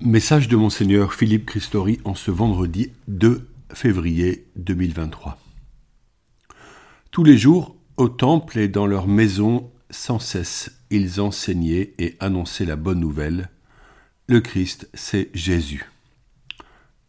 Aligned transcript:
Message 0.00 0.48
de 0.48 0.56
Monseigneur 0.56 1.14
Philippe 1.14 1.46
Christori 1.46 2.00
en 2.04 2.14
ce 2.14 2.30
vendredi 2.30 2.92
2 3.08 3.48
février 3.72 4.46
2023. 4.56 5.38
Tous 7.10 7.24
les 7.24 7.38
jours, 7.38 7.74
au 7.96 8.10
temple 8.10 8.58
et 8.58 8.68
dans 8.68 8.86
leur 8.86 9.08
maison, 9.08 9.72
sans 9.88 10.18
cesse, 10.18 10.82
ils 10.90 11.18
enseignaient 11.18 11.94
et 11.98 12.14
annonçaient 12.20 12.66
la 12.66 12.76
bonne 12.76 13.00
nouvelle. 13.00 13.48
Le 14.26 14.40
Christ, 14.40 14.86
c'est 14.92 15.30
Jésus. 15.32 15.90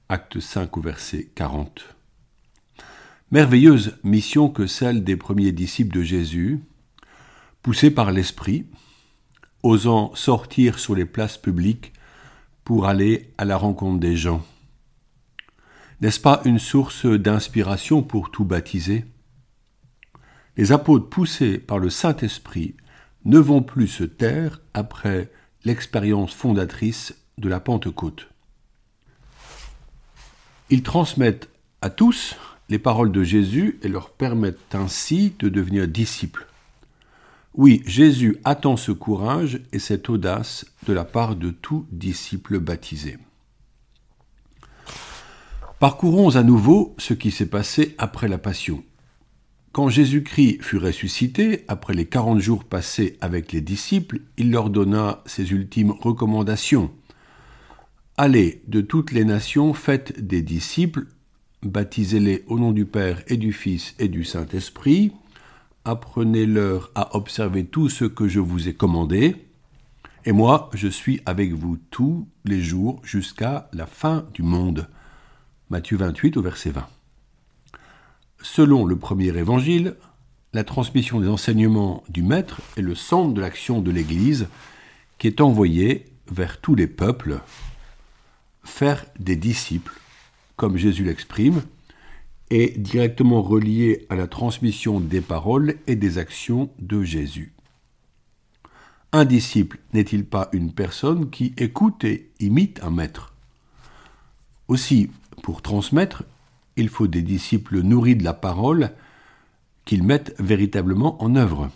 Acte 0.08 0.40
5 0.40 0.78
au 0.78 0.82
verset 0.82 1.28
40. 1.36 1.94
Merveilleuse 3.32 3.98
mission 4.06 4.48
que 4.48 4.66
celle 4.66 5.04
des 5.04 5.18
premiers 5.18 5.52
disciples 5.52 5.94
de 5.94 6.04
Jésus, 6.04 6.62
poussés 7.64 7.92
par 7.92 8.14
l'Esprit, 8.14 8.66
osant 9.62 10.16
sortir 10.16 10.80
sur 10.80 10.96
les 10.96 11.06
places 11.06 11.38
publiques 11.38 11.92
pour 12.68 12.86
aller 12.86 13.32
à 13.38 13.46
la 13.46 13.56
rencontre 13.56 14.02
des 14.02 14.18
gens. 14.18 14.46
N'est-ce 16.02 16.20
pas 16.20 16.42
une 16.44 16.60
source 16.60 17.06
d'inspiration 17.06 18.04
pour 18.04 18.30
tout 18.30 18.44
baptiser? 18.44 19.06
Les 20.58 20.74
apôtres 20.74 21.08
poussés 21.08 21.60
par 21.60 21.80
le 21.80 21.90
Saint-Esprit 21.90 22.76
ne 23.24 23.40
vont 23.40 23.64
plus 23.64 23.88
se 23.88 24.04
taire 24.04 24.60
après 24.74 25.32
l'expérience 25.64 26.34
fondatrice 26.34 27.16
de 27.38 27.48
la 27.48 27.62
Pentecôte. 27.62 28.28
Ils 30.70 30.84
transmettent 30.84 31.48
à 31.82 31.90
tous 31.90 32.36
les 32.68 32.80
paroles 32.80 33.14
de 33.14 33.24
Jésus 33.24 33.80
et 33.82 33.88
leur 33.88 34.10
permettent 34.10 34.76
ainsi 34.76 35.34
de 35.40 35.48
devenir 35.48 35.88
disciples. 35.88 36.46
Oui, 37.58 37.82
Jésus 37.88 38.38
attend 38.44 38.78
ce 38.78 38.92
courage 38.92 39.62
et 39.74 39.80
cette 39.80 40.12
audace 40.12 40.68
de 40.86 40.94
la 40.94 41.04
part 41.04 41.36
de 41.36 41.50
tout 41.50 41.88
disciple 41.92 42.60
baptisé. 42.60 43.18
Parcourons 45.80 46.36
à 46.36 46.44
nouveau 46.44 46.94
ce 47.00 47.16
qui 47.16 47.32
s'est 47.32 47.50
passé 47.50 47.96
après 47.98 48.28
la 48.28 48.38
Passion. 48.38 48.84
Quand 49.72 49.90
Jésus-Christ 49.90 50.62
fut 50.62 50.78
ressuscité, 50.78 51.66
après 51.68 51.96
les 51.96 52.06
quarante 52.06 52.40
jours 52.40 52.64
passés 52.64 53.18
avec 53.22 53.52
les 53.52 53.62
disciples, 53.62 54.22
il 54.38 54.52
leur 54.52 54.70
donna 54.70 55.24
ses 55.26 55.52
ultimes 55.52 55.92
recommandations. 55.92 56.92
Allez 58.18 58.62
de 58.68 58.82
toutes 58.82 59.12
les 59.12 59.26
nations, 59.26 59.74
faites 59.74 60.24
des 60.24 60.44
disciples, 60.44 61.08
baptisez-les 61.64 62.44
au 62.46 62.60
nom 62.60 62.72
du 62.72 62.86
Père 62.86 63.24
et 63.28 63.38
du 63.38 63.52
Fils 63.52 63.96
et 63.98 64.10
du 64.10 64.24
Saint-Esprit, 64.24 65.12
apprenez-leur 65.88 66.92
à 66.96 67.16
observer 67.16 67.66
tout 67.66 67.88
ce 67.90 68.04
que 68.04 68.28
je 68.28 68.42
vous 68.42 68.68
ai 68.68 68.74
commandé, 68.74 69.36
et 70.26 70.34
moi 70.34 70.70
je 70.74 70.88
suis 70.88 71.22
avec 71.26 71.54
vous 71.54 71.78
tous 71.92 72.28
les 72.44 72.62
jours 72.62 73.00
jusqu'à 73.04 73.70
la 73.72 73.86
fin 73.86 74.26
du 74.34 74.44
monde. 74.44 74.90
Matthieu 75.70 75.98
28 75.98 76.38
au 76.38 76.42
verset 76.42 76.72
20. 76.72 76.86
Selon 78.42 78.86
le 78.86 78.98
premier 78.98 79.36
évangile, 79.38 79.96
la 80.54 80.64
transmission 80.64 81.22
des 81.22 81.28
enseignements 81.30 82.04
du 82.10 82.22
Maître 82.22 82.62
est 82.76 82.82
le 82.82 82.96
centre 82.96 83.34
de 83.34 83.42
l'action 83.42 83.82
de 83.82 83.92
l'Église 83.92 84.48
qui 85.18 85.28
est 85.28 85.42
envoyée 85.42 86.06
vers 86.30 86.60
tous 86.60 86.76
les 86.76 86.88
peuples, 86.88 87.40
faire 88.64 89.06
des 89.20 89.38
disciples, 89.38 89.94
comme 90.58 90.78
Jésus 90.78 91.06
l'exprime, 91.06 91.64
est 92.50 92.78
directement 92.78 93.42
relié 93.42 94.06
à 94.10 94.16
la 94.16 94.28
transmission 94.28 95.00
des 95.00 95.22
paroles 95.22 95.76
et 95.88 95.96
des 95.96 96.18
actions 96.18 96.70
de 96.80 97.04
Jésus. 97.04 97.54
Un 99.12 99.26
disciple 99.26 99.80
n'est-il 99.94 100.26
pas 100.26 100.50
une 100.52 100.72
personne 100.72 101.30
qui 101.30 101.54
écoute 101.58 102.04
et 102.04 102.30
imite 102.40 102.82
un 102.84 102.92
maître? 102.92 103.34
Aussi, 104.68 105.10
pour 105.44 105.62
transmettre, 105.62 106.24
il 106.76 106.90
faut 106.90 107.08
des 107.08 107.22
disciples 107.22 107.82
nourris 107.82 108.16
de 108.16 108.24
la 108.24 108.34
parole 108.34 108.92
qu'ils 109.86 110.04
mettent 110.04 110.36
véritablement 110.40 111.22
en 111.24 111.36
œuvre. 111.36 111.70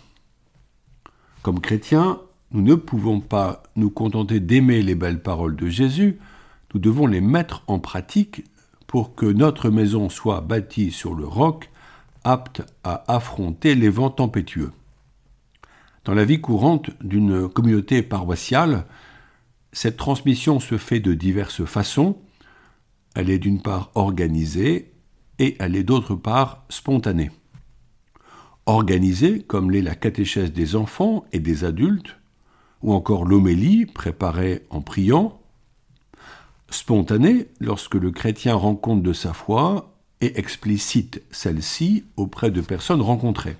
Comme 1.42 1.60
chrétiens, 1.60 2.20
nous 2.52 2.62
ne 2.62 2.74
pouvons 2.74 3.20
pas 3.20 3.62
nous 3.76 3.90
contenter 3.90 4.38
d'aimer 4.38 4.82
les 4.82 4.94
belles 4.94 5.22
paroles 5.22 5.56
de 5.56 5.68
Jésus, 5.68 6.18
nous 6.74 6.80
devons 6.80 7.06
les 7.06 7.20
mettre 7.20 7.64
en 7.66 7.78
pratique 7.78 8.44
pour 8.92 9.14
que 9.14 9.24
notre 9.24 9.70
maison 9.70 10.10
soit 10.10 10.42
bâtie 10.42 10.90
sur 10.90 11.14
le 11.14 11.24
roc, 11.24 11.70
apte 12.24 12.60
à 12.84 13.10
affronter 13.10 13.74
les 13.74 13.88
vents 13.88 14.10
tempétueux. 14.10 14.70
Dans 16.04 16.12
la 16.12 16.26
vie 16.26 16.42
courante 16.42 16.90
d'une 17.00 17.48
communauté 17.48 18.02
paroissiale, 18.02 18.84
cette 19.72 19.96
transmission 19.96 20.60
se 20.60 20.76
fait 20.76 21.00
de 21.00 21.14
diverses 21.14 21.64
façons. 21.64 22.18
Elle 23.14 23.30
est 23.30 23.38
d'une 23.38 23.62
part 23.62 23.92
organisée 23.94 24.92
et 25.38 25.56
elle 25.58 25.74
est 25.74 25.84
d'autre 25.84 26.14
part 26.14 26.66
spontanée. 26.68 27.30
Organisée, 28.66 29.42
comme 29.42 29.70
l'est 29.70 29.80
la 29.80 29.94
catéchèse 29.94 30.52
des 30.52 30.76
enfants 30.76 31.24
et 31.32 31.40
des 31.40 31.64
adultes, 31.64 32.18
ou 32.82 32.92
encore 32.92 33.24
l'homélie 33.24 33.86
préparée 33.86 34.66
en 34.68 34.82
priant, 34.82 35.41
spontanée 36.74 37.48
lorsque 37.60 37.94
le 37.94 38.10
chrétien 38.10 38.54
rend 38.54 38.74
compte 38.74 39.02
de 39.02 39.12
sa 39.12 39.32
foi 39.32 39.94
et 40.20 40.38
explicite 40.38 41.22
celle-ci 41.30 42.04
auprès 42.16 42.50
de 42.50 42.60
personnes 42.60 43.00
rencontrées. 43.00 43.56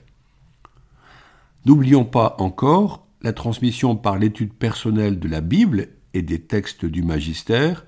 N'oublions 1.65 2.05
pas 2.05 2.37
encore 2.39 3.07
la 3.23 3.33
transmission 3.33 3.97
par 3.97 4.19
l'étude 4.19 4.53
personnelle 4.53 5.19
de 5.19 5.29
la 5.29 5.41
Bible 5.41 5.89
et 6.15 6.23
des 6.23 6.41
textes 6.41 6.85
du 6.85 7.03
magistère, 7.03 7.85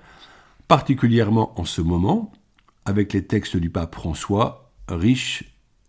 particulièrement 0.67 1.59
en 1.59 1.65
ce 1.65 1.81
moment, 1.81 2.31
avec 2.85 3.13
les 3.13 3.25
textes 3.25 3.57
du 3.57 3.69
pape 3.69 3.95
François, 3.95 4.71
riches 4.87 5.43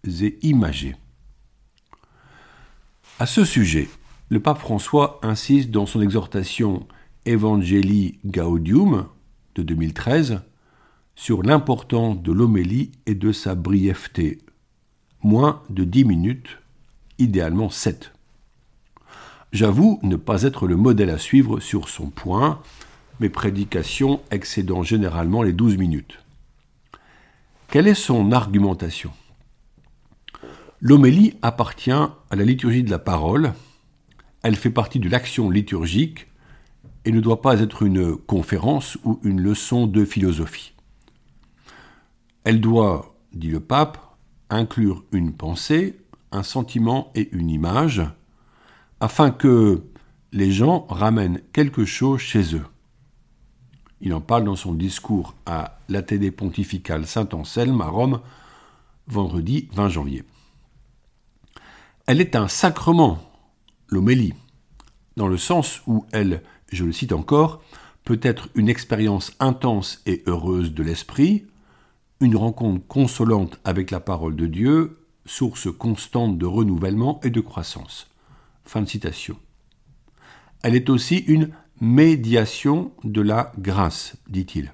et 0.05 0.39
imagés. 0.43 0.97
À 3.19 3.27
ce 3.27 3.45
sujet, 3.45 3.89
le 4.29 4.41
pape 4.41 4.59
François 4.59 5.21
insiste 5.23 5.71
dans 5.71 5.87
son 5.87 6.03
exhortation 6.03 6.87
Evangelii 7.25 8.19
Gaudium 8.25 9.07
de 9.57 9.63
2013 9.63 10.41
sur 11.15 11.43
l'importance 11.43 12.23
de 12.23 12.31
l'homélie 12.31 12.93
et 13.07 13.15
de 13.15 13.33
sa 13.33 13.55
brièveté. 13.55 14.39
Moins 15.23 15.63
de 15.71 15.85
10 15.85 16.05
minutes, 16.05 16.59
idéalement 17.19 17.71
7. 17.71 18.13
J'avoue 19.53 19.99
ne 20.03 20.17
pas 20.17 20.43
être 20.43 20.67
le 20.67 20.77
modèle 20.77 21.09
à 21.11 21.19
suivre 21.19 21.61
sur 21.61 21.89
son 21.89 22.11
point, 22.11 22.61
mes 23.19 23.31
prédications 23.31 24.21
excédant 24.31 24.83
généralement 24.83 25.43
les 25.43 25.55
12 25.55 25.79
minutes. 25.79 26.19
Quelle 27.69 27.89
est 27.89 27.95
son 27.95 28.31
argumentation? 28.33 29.11
L'homélie 30.81 31.35
appartient 31.41 31.91
à 31.91 32.37
la 32.37 32.45
liturgie 32.45 32.85
de 32.85 32.91
la 32.91 32.99
parole, 32.99 33.55
elle 34.43 34.57
fait 34.57 34.71
partie 34.71 35.01
de 35.01 35.09
l'action 35.09 35.49
liturgique 35.49 36.27
et 37.07 37.13
ne 37.13 37.21
doit 37.21 37.41
pas 37.41 37.61
être 37.61 37.83
une 37.83 38.17
conférence 38.17 38.99
ou 39.05 39.21
une 39.23 39.41
leçon 39.41 39.87
de 39.87 40.05
philosophie. 40.05 40.75
Elle 42.43 42.61
doit, 42.61 43.17
dit 43.33 43.49
le 43.49 43.61
pape, 43.61 43.99
inclure 44.51 45.05
une 45.13 45.33
pensée, 45.33 46.01
un 46.33 46.43
sentiment 46.43 47.13
et 47.15 47.29
une 47.33 47.49
image, 47.49 48.03
afin 48.99 49.31
que 49.31 49.85
les 50.33 50.51
gens 50.51 50.87
ramènent 50.89 51.41
quelque 51.53 51.85
chose 51.85 52.21
chez 52.21 52.57
eux. 52.57 52.67
Il 54.01 54.13
en 54.13 54.21
parle 54.21 54.45
dans 54.45 54.57
son 54.57 54.75
discours 54.75 55.35
à 55.47 55.79
l'Athénée 55.89 56.33
pontificale 56.33 57.07
Saint-Anselme 57.07 57.81
à 57.81 57.87
Rome, 57.87 58.21
vendredi 59.07 59.69
20 59.73 59.89
janvier. 59.91 60.25
Elle 62.07 62.21
est 62.21 62.35
un 62.35 62.49
sacrement, 62.49 63.19
l'homélie, 63.89 64.35
dans 65.17 65.29
le 65.29 65.39
sens 65.39 65.83
où 65.87 66.05
elle 66.11 66.43
je 66.71 66.85
le 66.85 66.93
cite 66.93 67.13
encore, 67.13 67.63
peut 68.05 68.21
être 68.23 68.49
une 68.55 68.69
expérience 68.69 69.33
intense 69.41 70.01
et 70.07 70.23
heureuse 70.27 70.73
de 70.73 70.83
l'esprit, 70.83 71.47
une 72.21 72.37
rencontre 72.37 72.87
consolante 72.87 73.59
avec 73.65 73.91
la 73.91 74.01
parole 74.01 74.37
de 74.37 74.47
Dieu, 74.47 74.99
source 75.27 75.69
constante 75.77 76.39
de 76.39 76.47
renouvellement 76.47 77.21
et 77.25 77.31
de 77.31 77.41
croissance. 77.41 78.09
Fin 78.65 78.83
de 78.83 78.89
citation. 78.89 79.37
Elle 80.63 80.75
est 80.75 80.89
aussi 80.89 81.19
une 81.19 81.51
médiation 81.81 82.93
de 83.05 83.21
la 83.21 83.53
grâce, 83.59 84.17
dit-il. 84.29 84.73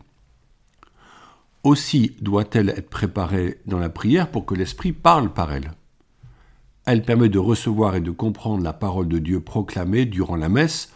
Aussi 1.64 2.16
doit-elle 2.20 2.70
être 2.70 2.90
préparée 2.90 3.60
dans 3.66 3.78
la 3.78 3.88
prière 3.88 4.30
pour 4.30 4.46
que 4.46 4.54
l'Esprit 4.54 4.92
parle 4.92 5.32
par 5.32 5.52
elle. 5.52 5.72
Elle 6.84 7.02
permet 7.02 7.28
de 7.28 7.38
recevoir 7.38 7.94
et 7.94 8.00
de 8.00 8.10
comprendre 8.10 8.64
la 8.64 8.72
parole 8.72 9.08
de 9.08 9.18
Dieu 9.18 9.40
proclamée 9.40 10.04
durant 10.04 10.36
la 10.36 10.48
messe 10.48 10.92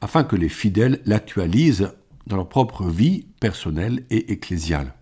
afin 0.00 0.24
que 0.24 0.36
les 0.36 0.48
fidèles 0.48 1.00
l'actualisent 1.04 1.92
dans 2.26 2.36
leur 2.36 2.48
propre 2.48 2.84
vie 2.84 3.26
personnelle 3.40 4.04
et 4.10 4.32
ecclésiale. 4.32 4.94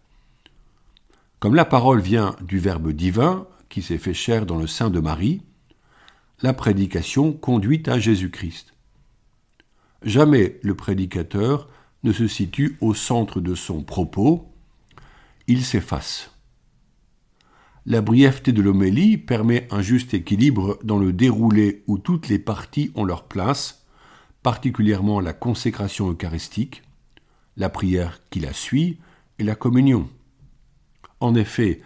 Comme 1.40 1.54
la 1.54 1.64
parole 1.64 2.00
vient 2.00 2.34
du 2.40 2.58
Verbe 2.58 2.90
divin 2.92 3.46
qui 3.68 3.82
s'est 3.82 3.98
fait 3.98 4.14
chair 4.14 4.46
dans 4.46 4.56
le 4.56 4.66
sein 4.66 4.90
de 4.90 4.98
Marie, 4.98 5.42
la 6.42 6.52
prédication 6.52 7.32
conduit 7.32 7.82
à 7.86 7.98
Jésus-Christ. 7.98 8.74
Jamais 10.02 10.58
le 10.62 10.74
prédicateur 10.74 11.68
ne 12.04 12.12
se 12.12 12.28
situe 12.28 12.76
au 12.80 12.94
centre 12.94 13.40
de 13.40 13.54
son 13.54 13.82
propos, 13.82 14.52
il 15.48 15.64
s'efface. 15.64 16.30
La 17.86 18.02
brièveté 18.02 18.52
de 18.52 18.62
l'homélie 18.62 19.16
permet 19.16 19.66
un 19.70 19.80
juste 19.80 20.14
équilibre 20.14 20.78
dans 20.84 20.98
le 20.98 21.12
déroulé 21.12 21.82
où 21.86 21.98
toutes 21.98 22.28
les 22.28 22.38
parties 22.38 22.92
ont 22.94 23.04
leur 23.04 23.24
place, 23.24 23.86
particulièrement 24.42 25.20
la 25.20 25.32
consécration 25.32 26.10
eucharistique, 26.10 26.82
la 27.56 27.68
prière 27.68 28.20
qui 28.30 28.40
la 28.40 28.52
suit 28.52 28.98
et 29.38 29.44
la 29.44 29.54
communion. 29.54 30.08
En 31.20 31.34
effet, 31.34 31.82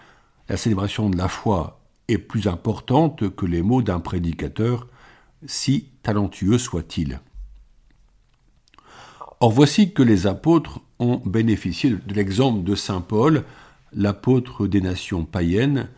la 0.49 0.57
célébration 0.57 1.09
de 1.09 1.17
la 1.17 1.29
foi 1.29 1.81
est 2.09 2.19
plus 2.19 2.47
importante 2.47 3.35
que 3.35 3.47
les 3.47 3.63
mots 3.63 3.83
d'un 3.83 4.01
prédicateur, 4.01 4.87
si 5.47 5.89
talentueux 6.03 6.59
soit-il. 6.59 7.21
Or 9.41 9.51
voici 9.51 9.93
que 9.93 10.03
les 10.03 10.27
apôtres 10.27 10.81
ont 10.99 11.21
bénéficié 11.25 11.91
de 11.91 12.15
l'exemple 12.15 12.63
de 12.63 12.75
Saint 12.75 13.01
Paul, 13.01 13.45
l'apôtre 13.93 14.67
des 14.67 14.81
nations 14.81 15.25
païennes, 15.25 15.89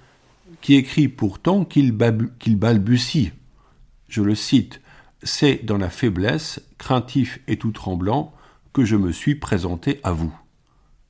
qui 0.60 0.76
écrit 0.76 1.08
pourtant 1.08 1.64
qu'il 1.64 1.92
balbutie. 1.92 3.32
Je 4.08 4.22
le 4.22 4.34
cite, 4.34 4.80
C'est 5.24 5.64
dans 5.64 5.78
la 5.78 5.88
faiblesse, 5.88 6.60
craintif 6.76 7.40
et 7.48 7.58
tout 7.58 7.72
tremblant, 7.72 8.34
que 8.74 8.84
je 8.84 8.94
me 8.94 9.10
suis 9.10 9.34
présenté 9.34 9.98
à 10.02 10.12
vous. 10.12 10.32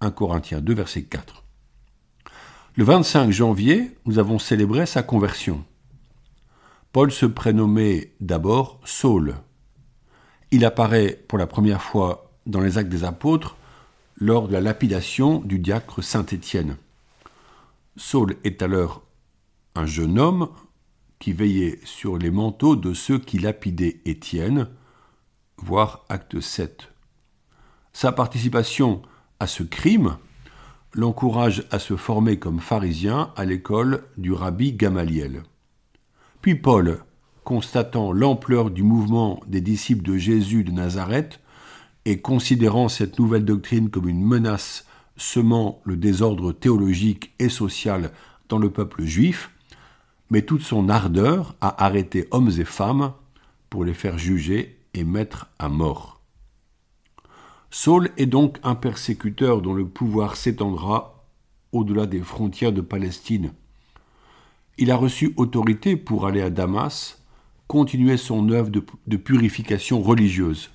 1 0.00 0.12
Corinthiens 0.12 0.60
2, 0.60 0.72
verset 0.72 1.02
4. 1.02 1.42
Le 2.76 2.84
25 2.84 3.32
janvier, 3.32 3.90
nous 4.06 4.20
avons 4.20 4.38
célébré 4.38 4.86
sa 4.86 5.02
conversion. 5.02 5.64
Paul 6.92 7.10
se 7.10 7.26
prénommait 7.26 8.12
d'abord 8.20 8.80
Saul. 8.84 9.34
Il 10.52 10.64
apparaît 10.64 11.20
pour 11.26 11.38
la 11.38 11.48
première 11.48 11.82
fois 11.82 12.30
dans 12.46 12.60
les 12.60 12.78
actes 12.78 12.90
des 12.90 13.02
apôtres 13.02 13.56
lors 14.16 14.46
de 14.46 14.52
la 14.52 14.60
lapidation 14.60 15.40
du 15.40 15.58
diacre 15.58 16.04
Saint 16.04 16.26
Étienne. 16.26 16.76
Saul 17.96 18.36
est 18.44 18.62
alors 18.62 19.02
un 19.74 19.86
jeune 19.86 20.20
homme 20.20 20.50
qui 21.24 21.32
veillait 21.32 21.78
sur 21.84 22.18
les 22.18 22.30
manteaux 22.30 22.76
de 22.76 22.92
ceux 22.92 23.18
qui 23.18 23.38
lapidaient 23.38 24.02
Étienne, 24.04 24.68
voir 25.56 26.04
acte 26.10 26.38
7. 26.38 26.92
Sa 27.94 28.12
participation 28.12 29.00
à 29.40 29.46
ce 29.46 29.62
crime 29.62 30.18
l'encourage 30.92 31.64
à 31.70 31.78
se 31.78 31.96
former 31.96 32.38
comme 32.38 32.60
pharisien 32.60 33.32
à 33.36 33.46
l'école 33.46 34.04
du 34.18 34.34
rabbi 34.34 34.74
Gamaliel. 34.74 35.44
Puis 36.42 36.56
Paul, 36.56 36.98
constatant 37.42 38.12
l'ampleur 38.12 38.70
du 38.70 38.82
mouvement 38.82 39.40
des 39.46 39.62
disciples 39.62 40.04
de 40.04 40.18
Jésus 40.18 40.62
de 40.62 40.72
Nazareth, 40.72 41.40
et 42.04 42.20
considérant 42.20 42.90
cette 42.90 43.18
nouvelle 43.18 43.46
doctrine 43.46 43.88
comme 43.88 44.10
une 44.10 44.22
menace 44.22 44.84
semant 45.16 45.80
le 45.84 45.96
désordre 45.96 46.52
théologique 46.52 47.32
et 47.38 47.48
social 47.48 48.10
dans 48.50 48.58
le 48.58 48.68
peuple 48.68 49.04
juif, 49.04 49.53
met 50.34 50.42
toute 50.42 50.62
son 50.62 50.88
ardeur 50.88 51.54
à 51.60 51.84
arrêter 51.84 52.26
hommes 52.32 52.50
et 52.58 52.64
femmes 52.64 53.12
pour 53.70 53.84
les 53.84 53.94
faire 53.94 54.18
juger 54.18 54.80
et 54.92 55.04
mettre 55.04 55.46
à 55.60 55.68
mort. 55.68 56.20
Saul 57.70 58.10
est 58.16 58.26
donc 58.26 58.58
un 58.64 58.74
persécuteur 58.74 59.62
dont 59.62 59.74
le 59.74 59.86
pouvoir 59.86 60.34
s'étendra 60.34 61.24
au-delà 61.70 62.06
des 62.06 62.18
frontières 62.18 62.72
de 62.72 62.80
Palestine. 62.80 63.52
Il 64.76 64.90
a 64.90 64.96
reçu 64.96 65.34
autorité 65.36 65.94
pour 65.94 66.26
aller 66.26 66.42
à 66.42 66.50
Damas, 66.50 67.22
continuer 67.68 68.16
son 68.16 68.48
œuvre 68.50 68.70
de, 68.70 68.84
de 69.06 69.16
purification 69.16 70.02
religieuse. 70.02 70.72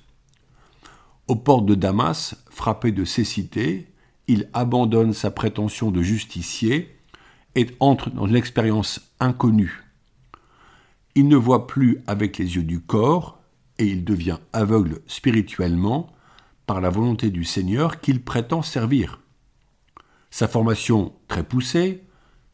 Aux 1.28 1.36
portes 1.36 1.66
de 1.66 1.74
Damas, 1.74 2.42
frappé 2.48 2.92
de 2.92 3.04
cécité, 3.04 3.88
il 4.26 4.48
abandonne 4.54 5.12
sa 5.12 5.30
prétention 5.30 5.90
de 5.90 6.00
justicier 6.00 6.96
et 7.54 7.66
entre 7.80 8.10
dans 8.10 8.26
une 8.26 8.36
expérience 8.36 9.12
inconnue. 9.20 9.84
Il 11.14 11.28
ne 11.28 11.36
voit 11.36 11.66
plus 11.66 11.98
avec 12.06 12.38
les 12.38 12.56
yeux 12.56 12.62
du 12.62 12.80
corps 12.80 13.40
et 13.78 13.86
il 13.86 14.04
devient 14.04 14.38
aveugle 14.52 15.00
spirituellement 15.06 16.12
par 16.66 16.80
la 16.80 16.90
volonté 16.90 17.30
du 17.30 17.44
Seigneur 17.44 18.00
qu'il 18.00 18.22
prétend 18.22 18.62
servir. 18.62 19.20
Sa 20.30 20.46
formation 20.46 21.12
très 21.26 21.42
poussée, 21.42 22.04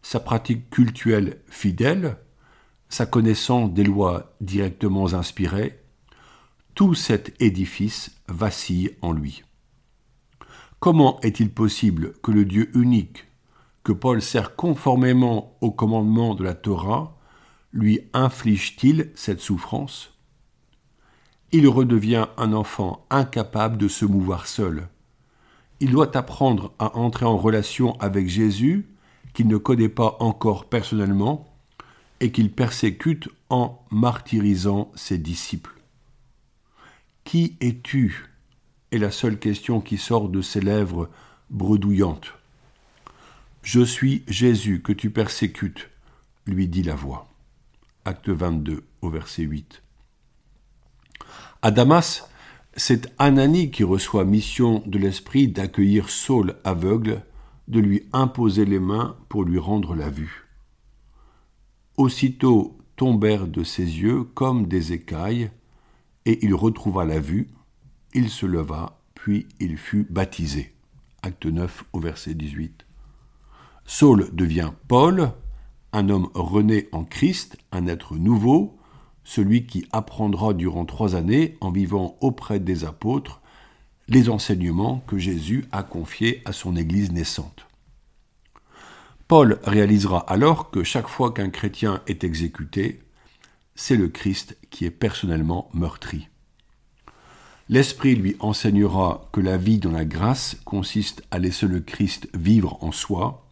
sa 0.01 0.21
pratique 0.21 0.71
cultuelle 0.71 1.43
fidèle, 1.49 2.17
sa 2.89 3.07
connaissance 3.07 3.73
des 3.75 3.85
lois 3.85 4.35
directement 4.41 5.13
inspirées, 5.13 5.83
tout 6.75 6.95
cet 6.95 7.41
édifice 7.43 8.15
vacille 8.29 8.97
en 9.03 9.13
lui. 9.13 9.43
Comment 10.79 11.21
est-il 11.23 11.51
possible 11.51 12.13
que 12.23 12.31
le 12.31 12.45
Dieu 12.45 12.71
unique, 12.77 13.26
que 13.87 13.93
Paul 13.93 14.21
sert 14.21 14.57
conformément 14.57 15.57
au 15.61 15.71
commandement 15.71 16.35
de 16.35 16.43
la 16.43 16.55
Torah, 16.55 17.17
lui 17.73 18.01
inflige-t-il 18.15 19.13
cette 19.15 19.39
souffrance? 19.39 20.13
Il 21.53 21.69
redevient 21.69 22.27
un 22.37 22.53
enfant 22.53 23.07
incapable 23.11 23.77
de 23.77 23.87
se 23.87 24.05
mouvoir 24.05 24.49
seul. 24.49 24.89
Il 25.79 25.93
doit 25.93 26.17
apprendre 26.17 26.73
à 26.81 26.97
entrer 26.99 27.27
en 27.27 27.37
relation 27.37 27.97
avec 28.01 28.29
Jésus, 28.29 28.89
qu'il 29.35 29.47
ne 29.47 29.57
connaît 29.57 29.89
pas 29.89 30.17
encore 30.19 30.65
personnellement, 30.65 31.47
et 32.19 32.33
qu'il 32.33 32.51
persécute 32.51 33.29
en 33.51 33.79
martyrisant 33.93 34.91
ses 34.97 35.19
disciples. 35.19 35.81
Qui 37.23 37.57
es-tu? 37.61 38.33
est 38.91 38.99
la 38.99 39.13
seule 39.13 39.39
question 39.39 39.81
qui 39.81 39.97
sort 39.97 40.29
de 40.29 40.43
ses 40.43 40.61
lèvres 40.61 41.09
bredouillantes. 41.51 42.33
Je 43.67 43.81
suis 43.81 44.23
Jésus 44.29 44.81
que 44.81 44.93
tu 44.93 45.11
persécutes, 45.11 45.91
lui 46.47 46.69
dit 46.69 46.85
la 46.85 46.95
voix. 46.95 47.27
Acte 48.05 48.29
22 48.29 48.85
au 49.03 49.11
verset 49.11 49.43
8. 49.43 49.83
À 51.63 51.73
Damas, 51.73 52.31
c'est 52.77 53.13
Anani 53.19 53.73
qui 53.73 53.83
reçoit 53.83 54.25
mission 54.25 54.85
de 54.87 55.01
l'Esprit 55.01 55.49
d'accueillir 55.49 56.11
Saul 56.11 56.55
aveugle, 56.63 57.25
de 57.67 57.81
lui 57.81 58.05
imposer 58.13 58.65
les 58.65 58.79
mains 58.79 59.17
pour 59.29 59.43
lui 59.43 59.59
rendre 59.59 59.97
la 59.97 60.11
vue. 60.11 60.47
Aussitôt 61.97 62.79
tombèrent 62.95 63.49
de 63.49 63.65
ses 63.65 63.83
yeux 63.83 64.23
comme 64.23 64.69
des 64.69 64.93
écailles, 64.93 65.51
et 66.25 66.39
il 66.47 66.55
retrouva 66.55 67.05
la 67.05 67.19
vue, 67.19 67.49
il 68.15 68.31
se 68.31 68.47
leva, 68.47 69.01
puis 69.15 69.49
il 69.59 69.77
fut 69.77 70.07
baptisé. 70.09 70.73
Acte 71.23 71.47
9 71.47 71.85
au 71.93 71.99
verset 71.99 72.35
18. 72.35 72.86
Saul 73.87 74.29
devient 74.33 74.73
Paul, 74.89 75.31
un 75.93 76.09
homme 76.09 76.29
rené 76.35 76.89
en 76.93 77.05
Christ, 77.05 77.57
un 77.73 77.87
être 77.87 78.17
nouveau, 78.17 78.79
celui 79.25 79.67
qui 79.67 79.87
apprendra 79.93 80.55
durant 80.55 80.85
trois 80.85 81.15
années, 81.15 81.57
en 81.61 81.71
vivant 81.71 82.17
auprès 82.21 82.61
des 82.61 82.85
apôtres, 82.85 83.41
les 84.09 84.29
enseignements 84.29 85.03
que 85.07 85.19
Jésus 85.19 85.65
a 85.73 85.83
confiés 85.83 86.43
à 86.45 86.53
son 86.53 86.77
Église 86.77 87.13
naissante. 87.13 87.67
Paul 89.29 89.59
réalisera 89.65 90.21
alors 90.21 90.71
que 90.71 90.85
chaque 90.85 91.09
fois 91.09 91.33
qu'un 91.33 91.51
chrétien 91.51 92.03
est 92.07 92.23
exécuté, 92.23 93.01
c'est 93.75 93.97
le 93.97 94.09
Christ 94.09 94.57
qui 94.71 94.85
est 94.85 94.91
personnellement 94.91 95.69
meurtri. 95.75 96.29
L'Esprit 97.69 98.15
lui 98.15 98.37
enseignera 98.39 99.29
que 99.33 99.41
la 99.41 99.57
vie 99.57 99.79
dans 99.79 99.91
la 99.91 100.05
grâce 100.05 100.57
consiste 100.65 101.25
à 101.33 101.41
laisser 101.41 101.67
le 101.67 101.81
Christ 101.81 102.29
vivre 102.33 102.79
en 102.83 102.93
soi, 102.93 103.46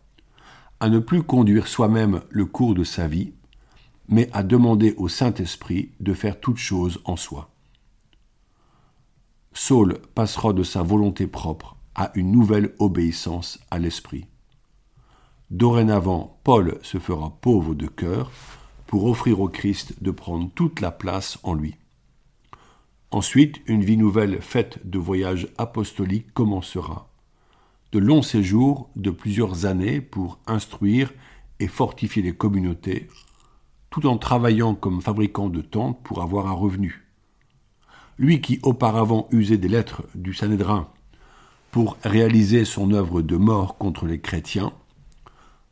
à 0.81 0.89
ne 0.89 0.99
plus 0.99 1.23
conduire 1.23 1.69
soi-même 1.69 2.23
le 2.31 2.47
cours 2.47 2.75
de 2.75 2.85
sa 2.85 3.09
vie, 3.09 3.33
mais 4.09 4.29
à 4.33 4.43
demander 4.43 4.95
au 4.97 5.09
Saint-Esprit 5.09 5.93
de 6.01 6.13
faire 6.13 6.41
toute 6.41 6.59
chose 6.59 7.01
en 7.05 7.17
soi. 7.17 7.51
Saul 9.53 9.99
passera 10.15 10.53
de 10.53 10.63
sa 10.63 10.83
volonté 10.83 11.27
propre 11.27 11.77
à 11.95 12.11
une 12.15 12.33
nouvelle 12.33 12.75
obéissance 12.79 13.61
à 13.71 13.79
l'Esprit. 13.79 14.27
Dorénavant, 15.51 16.41
Paul 16.43 16.79
se 16.83 16.99
fera 16.99 17.31
pauvre 17.41 17.75
de 17.75 17.87
cœur 17.87 18.33
pour 18.87 19.07
offrir 19.07 19.41
au 19.41 19.49
Christ 19.49 20.03
de 20.03 20.11
prendre 20.11 20.51
toute 20.55 20.81
la 20.81 20.91
place 20.91 21.39
en 21.45 21.55
lui. 21.55 21.77
Ensuite, 23.13 23.61
une 23.67 23.85
vie 23.85 23.97
nouvelle 23.97 24.43
faite 24.43 24.81
de 24.85 24.99
voyages 24.99 25.47
apostoliques 25.57 26.33
commencera. 26.35 27.14
De 27.95 28.01
longs 28.01 28.23
séjours 28.23 28.91
de 28.97 29.13
plusieurs 29.13 29.67
années 29.67 30.01
pour 30.01 30.41
instruire 30.49 31.13
et 31.61 31.69
fortifier 31.69 32.23
les 32.23 32.35
communautés, 32.35 33.07
tout 33.89 34.07
en 34.07 34.19
travaillant 34.19 34.75
comme 34.75 35.01
fabricant 35.01 35.49
de 35.49 35.61
tentes 35.61 36.03
pour 36.03 36.21
avoir 36.21 36.49
un 36.49 36.55
revenu. 36.55 37.07
Lui 38.19 38.41
qui 38.41 38.59
auparavant 38.65 39.29
usait 39.31 39.59
des 39.59 39.69
lettres 39.69 40.03
du 40.17 40.35
Sanhédrin 40.35 40.89
pour 41.71 41.97
réaliser 42.03 42.65
son 42.65 42.91
œuvre 42.91 43.23
de 43.23 43.37
mort 43.37 43.79
contre 43.79 44.07
les 44.07 44.19
chrétiens, 44.19 44.73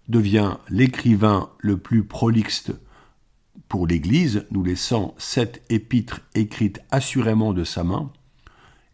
devient 0.09 0.59
l'écrivain 0.69 1.51
le 1.59 1.77
plus 1.77 2.05
prolixe 2.05 2.71
pour 3.69 3.85
l'Église, 3.85 4.47
nous 4.53 4.63
laissant 4.63 5.17
sept 5.19 5.65
épîtres 5.71 6.21
écrites 6.37 6.83
assurément 6.93 7.53
de 7.53 7.65
sa 7.65 7.83
main, 7.83 8.13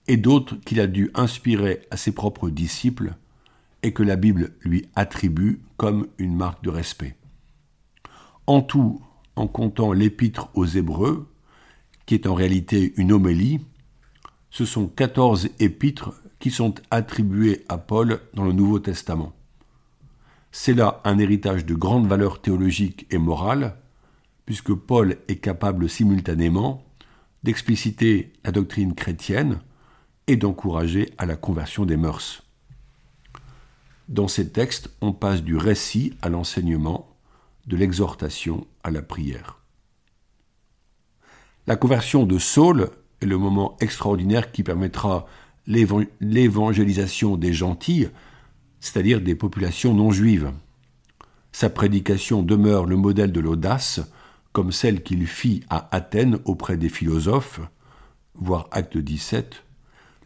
et 0.08 0.16
d'autres 0.16 0.56
qu'il 0.56 0.80
a 0.80 0.86
dû 0.86 1.10
inspirer 1.14 1.82
à 1.90 1.96
ses 1.96 2.12
propres 2.12 2.50
disciples 2.50 3.14
et 3.82 3.92
que 3.92 4.02
la 4.02 4.16
Bible 4.16 4.54
lui 4.62 4.88
attribue 4.96 5.60
comme 5.76 6.08
une 6.18 6.34
marque 6.34 6.64
de 6.64 6.70
respect. 6.70 7.14
En 8.46 8.62
tout, 8.62 9.00
en 9.36 9.46
comptant 9.46 9.92
l'épître 9.92 10.48
aux 10.54 10.66
Hébreux, 10.66 11.28
qui 12.06 12.14
est 12.14 12.26
en 12.26 12.34
réalité 12.34 12.94
une 12.96 13.12
homélie, 13.12 13.60
ce 14.50 14.64
sont 14.64 14.88
14 14.88 15.50
épîtres 15.60 16.14
qui 16.38 16.50
sont 16.50 16.74
attribués 16.90 17.64
à 17.68 17.76
Paul 17.76 18.20
dans 18.34 18.44
le 18.44 18.52
Nouveau 18.52 18.78
Testament. 18.78 19.34
C'est 20.50 20.72
là 20.72 21.02
un 21.04 21.18
héritage 21.18 21.66
de 21.66 21.74
grande 21.74 22.06
valeur 22.06 22.40
théologique 22.40 23.06
et 23.10 23.18
morale, 23.18 23.76
puisque 24.46 24.72
Paul 24.72 25.18
est 25.28 25.36
capable 25.36 25.90
simultanément 25.90 26.82
d'expliciter 27.42 28.32
la 28.44 28.52
doctrine 28.52 28.94
chrétienne 28.94 29.60
et 30.28 30.36
d'encourager 30.36 31.10
à 31.18 31.26
la 31.26 31.36
conversion 31.36 31.84
des 31.84 31.96
mœurs. 31.96 32.44
Dans 34.08 34.28
ces 34.28 34.50
textes, 34.50 34.90
on 35.00 35.12
passe 35.12 35.42
du 35.42 35.56
récit 35.56 36.14
à 36.22 36.28
l'enseignement, 36.28 37.14
de 37.66 37.76
l'exhortation 37.76 38.66
à 38.82 38.90
la 38.90 39.02
prière. 39.02 39.58
La 41.66 41.76
conversion 41.76 42.24
de 42.24 42.38
Saul 42.38 42.90
est 43.20 43.26
le 43.26 43.36
moment 43.36 43.76
extraordinaire 43.80 44.52
qui 44.52 44.62
permettra 44.62 45.26
l'évangélisation 45.66 47.36
des 47.36 47.52
gentils, 47.52 48.08
c'est-à-dire 48.80 49.20
des 49.20 49.34
populations 49.34 49.92
non 49.92 50.10
juives. 50.10 50.50
Sa 51.52 51.68
prédication 51.68 52.42
demeure 52.42 52.86
le 52.86 52.96
modèle 52.96 53.32
de 53.32 53.40
l'audace, 53.40 54.00
comme 54.52 54.72
celle 54.72 55.02
qu'il 55.02 55.26
fit 55.26 55.62
à 55.68 55.94
Athènes 55.94 56.38
auprès 56.46 56.78
des 56.78 56.88
philosophes, 56.88 57.60
voire 58.34 58.68
acte 58.70 58.96
17, 58.96 59.64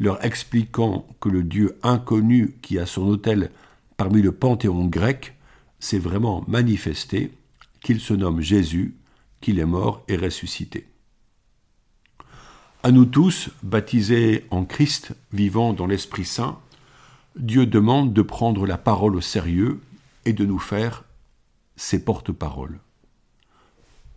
leur 0.02 0.24
expliquant 0.24 1.06
que 1.20 1.28
le 1.28 1.44
Dieu 1.44 1.78
inconnu 1.84 2.56
qui 2.60 2.80
a 2.80 2.86
son 2.86 3.02
autel 3.02 3.52
parmi 3.96 4.20
le 4.20 4.32
panthéon 4.32 4.86
grec 4.86 5.36
s'est 5.78 6.00
vraiment 6.00 6.44
manifesté, 6.48 7.30
qu'il 7.80 8.00
se 8.00 8.12
nomme 8.12 8.40
Jésus, 8.40 8.96
qu'il 9.40 9.60
est 9.60 9.64
mort 9.64 10.02
et 10.08 10.16
ressuscité. 10.16 10.88
À 12.82 12.90
nous 12.90 13.04
tous, 13.04 13.50
baptisés 13.62 14.44
en 14.50 14.64
Christ, 14.64 15.14
vivant 15.32 15.72
dans 15.72 15.86
l'Esprit 15.86 16.24
Saint, 16.24 16.58
Dieu 17.36 17.64
demande 17.64 18.12
de 18.12 18.22
prendre 18.22 18.66
la 18.66 18.78
parole 18.78 19.14
au 19.14 19.20
sérieux 19.20 19.80
et 20.24 20.32
de 20.32 20.44
nous 20.44 20.58
faire 20.58 21.04
ses 21.76 22.04
porte-paroles. 22.04 22.80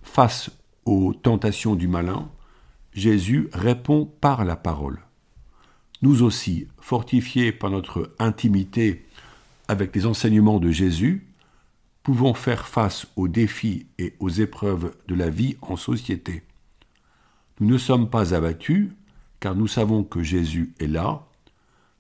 Face 0.02 0.50
aux 0.86 1.14
tentations 1.14 1.76
du 1.76 1.88
malin, 1.88 2.28
Jésus 2.92 3.50
répond 3.54 4.12
par 4.20 4.46
la 4.46 4.56
parole. 4.56 5.05
Nous 6.02 6.24
aussi, 6.24 6.68
fortifiés 6.80 7.52
par 7.52 7.70
notre 7.70 8.14
intimité 8.20 9.06
avec 9.68 9.96
les 9.96 10.06
enseignements 10.06 10.60
de 10.60 10.72
Jésus, 10.72 11.26
pouvons 12.04 12.34
faire 12.34 12.68
face 12.68 13.08
aux 13.16 13.28
défis 13.28 13.88
et 13.98 14.14
aux 14.20 14.30
épreuves 14.30 14.96
de 15.08 15.16
la 15.16 15.30
vie 15.30 15.58
en 15.62 15.76
société. 15.76 16.44
Nous 17.60 17.68
ne 17.68 17.78
sommes 17.78 18.10
pas 18.10 18.36
abattus, 18.36 18.90
car 19.40 19.56
nous 19.56 19.68
savons 19.68 20.04
que 20.04 20.22
Jésus 20.22 20.74
est 20.80 20.88
là, 20.88 21.26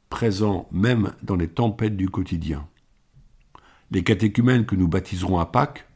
présent 0.09 0.67
même 0.71 1.13
dans 1.23 1.35
les 1.35 1.47
tempêtes 1.47 1.97
du 1.97 2.09
quotidien. 2.09 2.67
Les 3.91 4.03
catéchumènes 4.03 4.65
que 4.65 4.75
nous 4.75 4.87
baptiserons 4.87 5.39
à 5.39 5.45
Pâques 5.45 5.87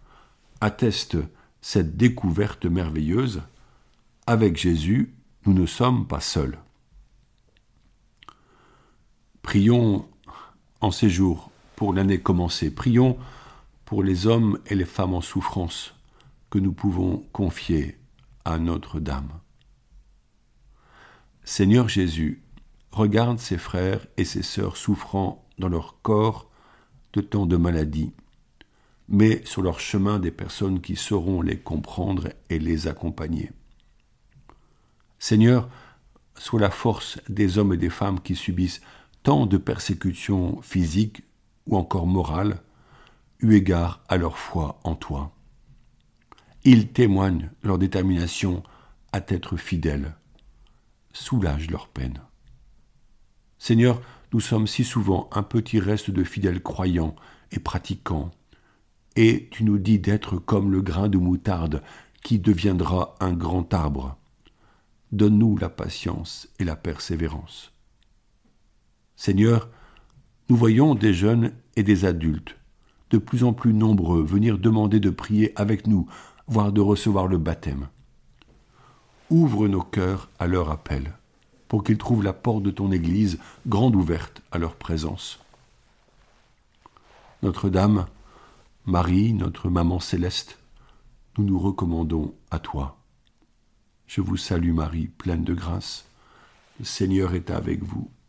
attestent 0.62 1.18
cette 1.62 1.98
découverte 1.98 2.66
merveilleuse. 2.66 3.42
Avec 4.26 4.58
Jésus, 4.58 5.14
nous 5.46 5.54
ne 5.54 5.66
sommes 5.66 6.08
pas 6.08 6.20
seuls. 6.20 6.58
Prions 9.50 10.08
en 10.80 10.92
ces 10.92 11.10
jours 11.10 11.50
pour 11.76 11.92
l'année 11.92 12.20
commencée. 12.20 12.70
Prions 12.70 13.18
pour 13.84 14.04
les 14.04 14.28
hommes 14.28 14.60
et 14.68 14.76
les 14.76 14.86
femmes 14.86 15.16
en 15.16 15.22
souffrance 15.22 15.96
que 16.52 16.60
nous 16.60 16.72
pouvons 16.72 17.26
confier 17.34 17.98
à 18.46 18.60
Notre-Dame. 18.60 19.32
Seigneur 21.44 21.90
Jésus, 21.90 22.44
regarde 22.92 23.40
ses 23.40 23.58
frères 23.58 24.06
et 24.18 24.24
ses 24.24 24.44
sœurs 24.44 24.78
souffrant 24.78 25.44
dans 25.58 25.68
leur 25.68 26.00
corps 26.04 26.52
de 27.14 27.22
tant 27.22 27.48
de 27.48 27.58
maladies, 27.58 28.14
mais 29.08 29.44
sur 29.46 29.64
leur 29.64 29.80
chemin 29.80 30.20
des 30.20 30.30
personnes 30.30 30.80
qui 30.80 30.96
sauront 30.96 31.42
les 31.42 31.58
comprendre 31.58 32.30
et 32.52 32.60
les 32.60 32.88
accompagner. 32.88 33.52
Seigneur, 35.18 35.70
sois 36.36 36.60
la 36.60 36.70
force 36.70 37.20
des 37.30 37.58
hommes 37.58 37.74
et 37.74 37.78
des 37.78 37.90
femmes 37.90 38.20
qui 38.20 38.36
subissent 38.36 38.82
de 39.30 39.58
persécutions 39.58 40.62
physiques 40.62 41.24
ou 41.68 41.78
encore 41.78 42.08
morales, 42.08 42.62
eu 43.40 43.54
égard 43.54 44.04
à 44.10 44.18
leur 44.18 44.38
foi 44.38 44.80
en 44.84 44.96
toi. 44.96 45.32
Ils 46.64 46.90
témoignent 46.90 47.50
leur 47.64 47.78
détermination 47.78 48.64
à 49.12 49.22
t'être 49.22 49.56
fidèles 49.56 50.16
soulage 51.14 51.70
leur 51.70 51.88
peine. 51.88 52.22
Seigneur, 53.58 54.02
nous 54.32 54.40
sommes 54.40 54.68
si 54.68 54.84
souvent 54.84 55.30
un 55.34 55.44
petit 55.44 55.80
reste 55.80 56.12
de 56.12 56.24
fidèles 56.24 56.62
croyants 56.62 57.16
et 57.52 57.60
pratiquants, 57.60 58.32
et 59.16 59.50
tu 59.52 59.64
nous 59.64 59.78
dis 59.78 60.00
d'être 60.00 60.38
comme 60.38 60.72
le 60.72 60.82
grain 60.82 61.10
de 61.10 61.18
moutarde 61.18 61.82
qui 62.24 62.40
deviendra 62.40 63.16
un 63.20 63.34
grand 63.34 63.74
arbre. 63.74 64.18
Donne-nous 65.12 65.58
la 65.58 65.70
patience 65.70 66.48
et 66.60 66.64
la 66.64 66.76
persévérance. 66.76 67.74
Seigneur, 69.20 69.68
nous 70.48 70.56
voyons 70.56 70.96
des 70.96 71.14
jeunes 71.14 71.52
et 71.76 71.84
des 71.84 72.06
adultes, 72.06 72.56
de 73.10 73.18
plus 73.18 73.44
en 73.44 73.52
plus 73.52 73.74
nombreux, 73.74 74.24
venir 74.24 74.58
demander 74.58 75.02
de 75.02 75.10
prier 75.10 75.52
avec 75.60 75.88
nous, 75.88 76.08
voire 76.48 76.72
de 76.72 76.80
recevoir 76.80 77.28
le 77.28 77.38
baptême 77.38 77.90
ouvre 79.30 79.68
nos 79.68 79.82
cœurs 79.82 80.30
à 80.40 80.48
leur 80.48 80.72
appel, 80.72 81.14
pour 81.68 81.84
qu'ils 81.84 81.98
trouvent 81.98 82.24
la 82.24 82.34
porte 82.34 82.64
de 82.64 82.72
ton 82.72 82.94
Église 82.94 83.40
grande 83.68 83.96
ouverte 83.96 84.42
à 84.54 84.58
leur 84.58 84.76
présence. 84.76 85.40
Notre-Dame, 87.44 88.06
Marie, 88.86 89.34
notre 89.34 89.70
maman 89.70 90.00
céleste, 90.00 90.60
nous 91.38 91.44
nous 91.44 91.60
recommandons 91.60 92.34
à 92.52 92.60
toi. 92.60 92.98
Je 94.08 94.22
vous 94.22 94.38
salue 94.38 94.74
Marie, 94.74 95.08
pleine 95.08 95.44
de 95.44 95.54
grâce. 95.54 96.06
Le 96.80 96.86
Seigneur 96.86 97.36
est 97.36 97.52
avec 97.52 97.84
vous. 97.84 98.10